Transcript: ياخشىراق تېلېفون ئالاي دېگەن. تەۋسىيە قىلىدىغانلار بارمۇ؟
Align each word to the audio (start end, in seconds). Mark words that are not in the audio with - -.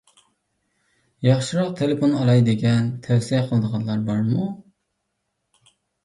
ياخشىراق 1.25 1.67
تېلېفون 1.81 2.15
ئالاي 2.19 2.41
دېگەن. 2.47 2.87
تەۋسىيە 3.07 3.41
قىلىدىغانلار 3.51 4.01
بارمۇ؟ 4.09 4.47